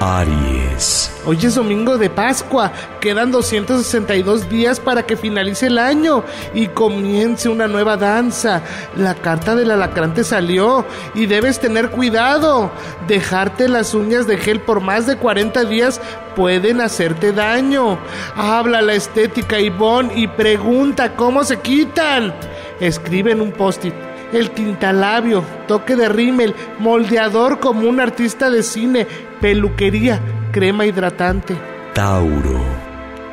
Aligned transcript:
Aries. 0.00 1.10
Hoy 1.24 1.38
es 1.42 1.54
domingo 1.54 1.96
de 1.98 2.10
Pascua, 2.10 2.72
quedan 3.00 3.30
262 3.32 4.48
días 4.48 4.78
para 4.78 5.04
que 5.04 5.16
finalice 5.16 5.66
el 5.66 5.78
año 5.78 6.22
y 6.54 6.68
comience 6.68 7.48
una 7.48 7.66
nueva 7.66 7.96
danza. 7.96 8.62
La 8.96 9.14
carta 9.14 9.54
del 9.54 9.70
alacrán 9.70 10.14
te 10.14 10.22
salió 10.22 10.84
y 11.14 11.26
debes 11.26 11.58
tener 11.58 11.90
cuidado. 11.90 12.70
Dejarte 13.08 13.68
las 13.68 13.94
uñas 13.94 14.26
de 14.26 14.36
gel 14.36 14.60
por 14.60 14.80
más 14.80 15.06
de 15.06 15.16
40 15.16 15.64
días 15.64 16.00
pueden 16.36 16.80
hacerte 16.80 17.32
daño. 17.32 17.98
Habla 18.36 18.82
la 18.82 18.94
estética 18.94 19.58
Ivonne 19.58 20.12
y 20.14 20.28
pregunta 20.28 21.16
cómo 21.16 21.42
se 21.44 21.58
quitan. 21.60 22.34
Escribe 22.80 23.32
en 23.32 23.40
un 23.40 23.52
post-it 23.52 23.94
el 24.36 24.50
tintalabio, 24.50 25.44
toque 25.66 25.96
de 25.96 26.08
rímel, 26.08 26.54
moldeador 26.78 27.58
como 27.60 27.88
un 27.88 28.00
artista 28.00 28.50
de 28.50 28.62
cine, 28.62 29.06
peluquería, 29.40 30.20
crema 30.52 30.86
hidratante. 30.86 31.56
Tauro. 31.94 32.86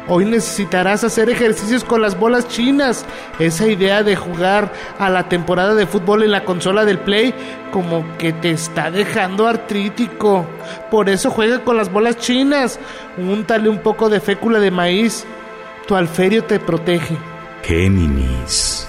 Hoy 0.07 0.25
necesitarás 0.25 1.05
hacer 1.05 1.29
ejercicios 1.29 1.83
con 1.83 2.01
las 2.01 2.19
bolas 2.19 2.47
chinas. 2.49 3.05
Esa 3.39 3.67
idea 3.67 4.03
de 4.03 4.17
jugar 4.17 4.73
a 4.99 5.09
la 5.09 5.29
temporada 5.29 5.75
de 5.75 5.87
fútbol 5.87 6.23
en 6.23 6.31
la 6.31 6.43
consola 6.43 6.83
del 6.83 6.99
Play 6.99 7.33
como 7.71 8.05
que 8.17 8.33
te 8.33 8.51
está 8.51 8.91
dejando 8.91 9.47
artrítico. 9.47 10.45
Por 10.91 11.09
eso 11.09 11.31
juega 11.31 11.63
con 11.63 11.77
las 11.77 11.89
bolas 11.89 12.17
chinas. 12.17 12.79
Úntale 13.17 13.69
un 13.69 13.79
poco 13.79 14.09
de 14.09 14.19
fécula 14.19 14.59
de 14.59 14.71
maíz. 14.71 15.25
Tu 15.87 15.95
alferio 15.95 16.43
te 16.43 16.59
protege. 16.59 17.15
Géminis. 17.63 18.82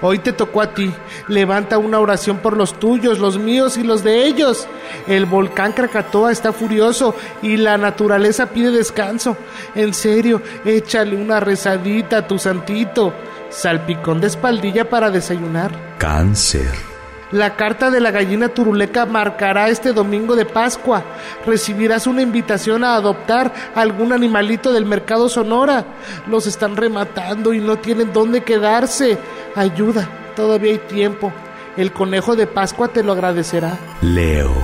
Hoy 0.00 0.18
te 0.18 0.32
tocó 0.32 0.62
a 0.62 0.74
ti. 0.74 0.92
Levanta 1.26 1.78
una 1.78 1.98
oración 1.98 2.38
por 2.38 2.56
los 2.56 2.78
tuyos, 2.78 3.18
los 3.18 3.38
míos 3.38 3.76
y 3.76 3.82
los 3.82 4.04
de 4.04 4.26
ellos. 4.26 4.68
El 5.06 5.26
volcán 5.26 5.72
Krakatoa 5.72 6.30
está 6.30 6.52
furioso 6.52 7.14
y 7.42 7.56
la 7.56 7.78
naturaleza 7.78 8.46
pide 8.46 8.70
descanso. 8.70 9.36
En 9.74 9.94
serio, 9.94 10.40
échale 10.64 11.16
una 11.16 11.40
rezadita 11.40 12.18
a 12.18 12.26
tu 12.28 12.38
santito. 12.38 13.12
Salpicón 13.50 14.20
de 14.20 14.28
espaldilla 14.28 14.88
para 14.88 15.10
desayunar. 15.10 15.96
Cáncer. 15.98 16.97
La 17.30 17.56
carta 17.56 17.90
de 17.90 18.00
la 18.00 18.10
gallina 18.10 18.48
turuleca 18.48 19.04
marcará 19.04 19.68
este 19.68 19.92
domingo 19.92 20.34
de 20.34 20.46
Pascua. 20.46 21.02
Recibirás 21.44 22.06
una 22.06 22.22
invitación 22.22 22.84
a 22.84 22.94
adoptar 22.94 23.52
algún 23.74 24.14
animalito 24.14 24.72
del 24.72 24.86
mercado 24.86 25.28
Sonora. 25.28 25.84
Los 26.26 26.46
están 26.46 26.74
rematando 26.74 27.52
y 27.52 27.60
no 27.60 27.76
tienen 27.76 28.14
dónde 28.14 28.42
quedarse. 28.44 29.18
Ayuda, 29.54 30.08
todavía 30.36 30.72
hay 30.72 30.78
tiempo. 30.78 31.30
El 31.76 31.92
conejo 31.92 32.34
de 32.34 32.46
Pascua 32.46 32.88
te 32.88 33.02
lo 33.02 33.12
agradecerá. 33.12 33.78
Leo. 34.00 34.54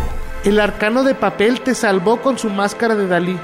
El 0.43 0.59
arcano 0.59 1.05
de 1.05 1.15
papel 1.15 1.61
te 1.61 1.75
salvó 1.75 2.23
con 2.23 2.39
su 2.39 2.49
máscara 2.49 2.95
de 2.95 3.07
Dalí. 3.07 3.39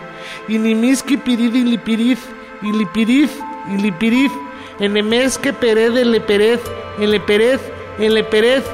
Inimiski 0.48 1.18
pirid 1.18 1.54
y 1.54 1.64
lipirid, 1.64 2.18
y 2.62 2.72
lipirid, 2.72 3.28
y 3.68 3.76
lipirid. 3.76 4.30
Enemesque 4.78 5.52
pered, 5.52 5.92
le 5.92 6.20
perez, 6.22 6.60
en 6.98 7.10
le 7.10 7.20
perez, 7.20 7.60
en 7.98 8.14
le 8.14 8.24
perez. 8.24 8.64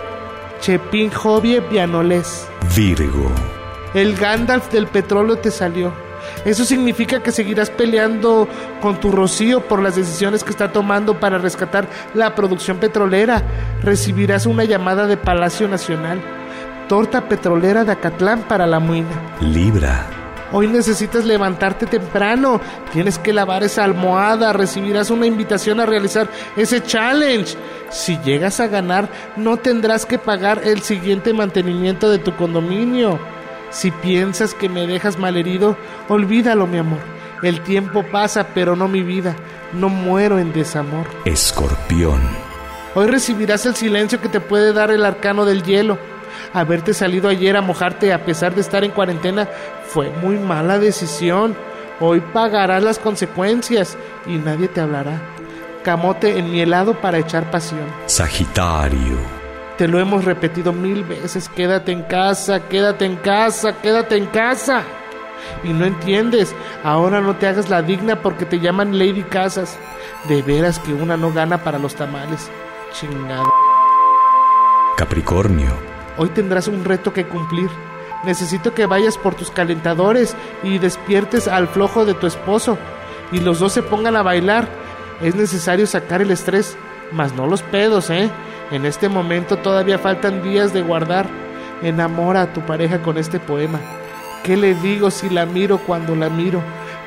Chepín 0.61 1.11
Jovie 1.11 1.61
Pianoles. 1.63 2.49
Virgo. 2.75 3.31
El 3.95 4.17
Gandalf 4.17 4.71
del 4.71 4.87
petróleo 4.87 5.37
te 5.37 5.51
salió. 5.51 5.93
Eso 6.45 6.65
significa 6.65 7.23
que 7.23 7.33
seguirás 7.33 7.71
peleando 7.71 8.49
con 8.81 9.01
tu 9.01 9.11
rocío 9.11 9.61
por 9.61 9.83
las 9.83 9.97
decisiones 9.97 10.45
que 10.45 10.51
está 10.51 10.73
tomando 10.73 11.19
para 11.19 11.39
rescatar 11.39 11.89
la 12.15 12.35
producción 12.35 12.79
petrolera. 12.79 13.43
Recibirás 13.83 14.47
una 14.47 14.65
llamada 14.65 15.07
de 15.07 15.17
Palacio 15.17 15.69
Nacional. 15.69 16.21
Torta 16.89 17.29
petrolera 17.29 17.85
de 17.85 17.93
Acatlán 17.93 18.43
para 18.43 18.67
la 18.67 18.81
muina. 18.81 19.37
Libra. 19.41 20.26
Hoy 20.53 20.69
necesitas 20.69 21.25
levantarte 21.25 21.87
temprano. 21.87 22.61
Tienes 22.93 23.19
que 23.19 23.33
lavar 23.33 23.65
esa 23.65 23.85
almohada. 23.85 24.53
Recibirás 24.53 25.11
una 25.11 25.27
invitación 25.27 25.81
a 25.81 25.87
realizar 25.87 26.29
ese 26.57 26.83
challenge. 26.83 27.57
Si 27.91 28.19
llegas 28.19 28.61
a 28.61 28.69
ganar, 28.69 29.09
no 29.37 29.57
tendrás 29.57 30.07
que 30.07 30.19
pagar 30.19 30.63
el 30.65 30.83
siguiente 30.83 31.33
mantenimiento 31.33 32.11
de 32.11 32.19
tu 32.19 32.35
condominio. 32.37 33.19
Si 33.71 33.91
piensas 33.91 34.55
que 34.55 34.69
me 34.69 34.87
dejas 34.87 35.19
malherido, 35.19 35.77
olvídalo, 36.09 36.67
mi 36.67 36.79
amor. 36.79 37.01
El 37.43 37.61
tiempo 37.61 38.05
pasa, 38.11 38.49
pero 38.55 38.77
no 38.77 38.89
mi 38.89 39.03
vida. 39.03 39.37
No 39.73 39.89
muero 39.89 40.39
en 40.39 40.53
desamor. 40.53 41.07
Escorpión. 41.25 42.21
Hoy 42.95 43.09
recibirás 43.09 43.67
el 43.67 43.75
silencio 43.75 44.21
que 44.23 44.29
te 44.29 44.41
puede 44.41 44.73
dar 44.73 44.91
el 44.91 45.05
arcano 45.05 45.45
del 45.45 45.63
hielo. 45.63 45.99
Haberte 46.53 46.95
salido 46.95 47.29
ayer 47.29 47.57
a 47.57 47.63
mojarte 47.63 48.13
a 48.13 48.25
pesar 48.25 48.55
de 48.55 48.61
estar 48.61 48.85
en 48.85 48.91
cuarentena 48.91 49.49
fue 49.87 50.11
muy 50.11 50.39
mala 50.39 50.79
decisión. 50.79 51.57
Hoy 52.01 52.21
pagarás 52.21 52.83
las 52.83 52.99
consecuencias 52.99 53.97
y 54.27 54.37
nadie 54.37 54.69
te 54.69 54.81
hablará. 54.81 55.21
Camote 55.83 56.39
en 56.39 56.51
mi 56.51 56.61
helado 56.61 57.01
para 57.01 57.19
echar 57.19 57.51
pasión. 57.51 57.87
Sagitario. 58.07 59.17
Te 59.79 59.87
lo 59.87 59.99
hemos 59.99 60.25
repetido 60.25 60.73
mil 60.73 61.05
veces. 61.05 61.49
Quédate 61.49 61.93
en 61.93 62.03
casa, 62.03 62.61
quédate 62.69 63.05
en 63.05 63.17
casa, 63.17 63.75
quédate 63.81 64.17
en 64.17 64.27
casa. 64.27 64.83
Y 65.63 65.69
no 65.69 65.85
entiendes. 65.85 66.55
Ahora 66.83 67.21
no 67.21 67.37
te 67.37 67.47
hagas 67.47 67.69
la 67.69 67.83
digna 67.83 68.21
porque 68.23 68.47
te 68.47 68.59
llaman 68.59 68.99
Lady 68.99 69.23
Casas. 69.23 69.79
De 70.29 70.43
veras 70.43 70.79
que 70.79 70.93
una 70.93 71.17
no 71.17 71.33
gana 71.33 71.59
para 71.59 71.79
los 71.79 71.95
tamales. 71.95 72.51
Chingado. 72.93 73.53
Capricornio. 74.97 75.96
Hoy 76.19 76.31
tendrás 76.31 76.69
un 76.69 76.85
reto 76.85 77.13
que 77.13 77.27
cumplir. 77.27 77.71
Necesito 78.25 78.75
que 78.75 78.87
vayas 78.87 79.19
por 79.19 79.35
tus 79.35 79.51
calentadores 79.51 80.37
y 80.63 80.79
despiertes 80.79 81.49
al 81.49 81.69
flojo 81.69 82.05
de 82.05 82.15
tu 82.15 82.27
esposo 82.27 82.79
y 83.33 83.41
los 83.41 83.61
dos 83.61 83.73
se 83.73 83.83
pongan 83.83 84.17
a 84.17 84.23
bailar. 84.23 84.69
Es 85.21 85.35
necesario 85.35 85.87
sacar 85.87 86.23
el 86.23 86.31
estrés, 86.31 86.77
mas 87.13 87.35
no 87.35 87.47
los 87.47 87.63
pedos, 87.63 88.11
¿eh? 88.11 88.31
En 88.71 88.85
este 88.85 89.09
momento 89.09 89.59
todavía 89.59 89.99
faltan 89.99 90.43
días 90.43 90.73
de 90.73 90.83
guardar. 90.83 91.27
Enamora 91.83 92.43
a 92.43 92.53
tu 92.53 92.63
pareja 92.63 93.03
con 93.03 93.19
este 93.19 93.39
poema. 93.39 93.79
¿Qué 94.43 94.57
le 94.57 94.75
digo 94.75 95.11
si 95.11 95.29
la 95.29 95.47
miro 95.47 95.79
cuando 95.79 96.15
la 96.15 96.31
miro? 96.31 96.63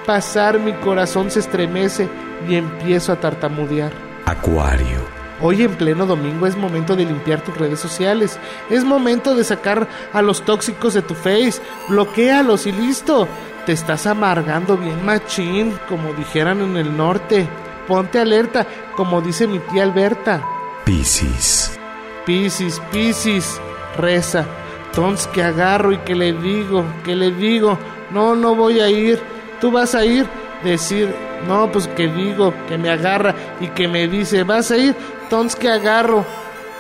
Pasar 0.06 0.60
mi 0.60 0.74
corazón 0.74 1.32
se 1.32 1.40
estremece 1.40 2.08
y 2.48 2.56
empiezo 2.56 3.12
a 3.12 3.20
tartamudear. 3.20 3.92
Acuario. 4.26 5.09
Hoy 5.42 5.64
en 5.64 5.76
pleno 5.76 6.06
domingo 6.06 6.48
es 6.48 6.58
momento 6.58 6.96
de 6.96 7.06
limpiar 7.06 7.42
tus 7.42 7.58
redes 7.58 7.80
sociales. 7.80 8.38
Es 8.70 8.84
momento 8.84 9.36
de 9.36 9.44
sacar 9.44 9.88
a 10.12 10.22
los 10.22 10.44
tóxicos 10.44 10.94
de 10.94 11.02
tu 11.02 11.16
face. 11.16 11.62
Bloquéalos 11.88 12.68
y 12.68 12.74
listo. 12.74 13.28
Te 13.66 13.72
estás 13.72 14.06
amargando 14.06 14.76
bien 14.76 15.06
machín, 15.06 15.78
como 15.88 16.14
dijeran 16.14 16.62
en 16.62 16.76
el 16.76 16.96
norte. 16.96 17.48
Ponte 17.88 18.20
alerta, 18.20 18.68
como 18.96 19.22
dice 19.22 19.48
mi 19.48 19.60
tía 19.60 19.84
Alberta. 19.84 20.44
Piscis. 20.86 21.80
Piscis, 22.26 22.82
Piscis, 22.92 23.60
reza. 23.98 24.46
Tons 24.94 25.28
que 25.28 25.44
agarro 25.44 25.94
y 25.94 25.98
que 26.00 26.16
le 26.16 26.34
digo, 26.34 26.84
que 27.06 27.16
le 27.16 27.32
digo, 27.32 27.78
no, 28.12 28.36
no 28.36 28.56
voy 28.56 28.80
a 28.80 28.90
ir. 28.90 29.20
Tú 29.62 29.72
vas 29.72 29.96
a 29.96 30.06
ir, 30.06 30.28
decir, 30.64 31.14
no, 31.48 31.72
pues 31.72 31.88
que 31.88 32.08
digo, 32.08 32.54
que 32.68 32.78
me 32.78 32.90
agarra 32.90 33.36
y 33.60 33.68
que 33.70 33.88
me 33.88 34.08
dice, 34.08 34.44
vas 34.44 34.72
a 34.72 34.78
ir, 34.78 34.96
tons 35.30 35.56
que 35.56 35.70
agarro. 35.70 36.26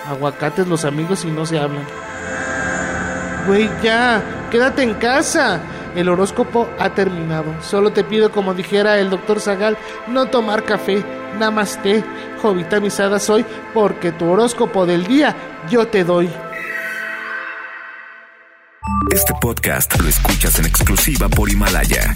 Aguacates 0.09 0.67
los 0.67 0.85
amigos 0.85 1.25
y 1.25 1.27
no 1.27 1.45
se 1.45 1.59
hablan. 1.59 1.85
Güey, 3.47 3.69
ya, 3.81 4.21
quédate 4.51 4.83
en 4.83 4.93
casa. 4.95 5.61
El 5.95 6.07
horóscopo 6.09 6.69
ha 6.77 6.93
terminado. 6.93 7.53
Solo 7.61 7.91
te 7.91 8.03
pido, 8.03 8.31
como 8.31 8.53
dijera 8.53 8.99
el 8.99 9.09
doctor 9.09 9.39
Zagal, 9.39 9.77
no 10.07 10.27
tomar 10.27 10.63
café. 10.63 11.03
Namaste, 11.39 12.03
jovita 12.41 12.79
misada 12.79 13.19
soy, 13.19 13.45
porque 13.73 14.11
tu 14.11 14.29
horóscopo 14.29 14.85
del 14.85 15.05
día 15.05 15.35
yo 15.69 15.87
te 15.87 16.03
doy. 16.03 16.29
Este 19.11 19.33
podcast 19.41 19.99
lo 19.99 20.07
escuchas 20.07 20.59
en 20.59 20.65
exclusiva 20.65 21.27
por 21.29 21.49
Himalaya. 21.49 22.15